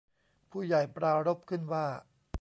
[0.51, 1.85] ผู้ใหญ่ปรารภขึ้นว่า